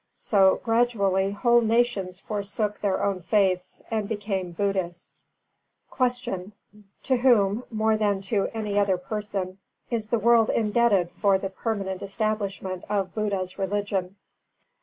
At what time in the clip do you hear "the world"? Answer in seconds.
10.07-10.49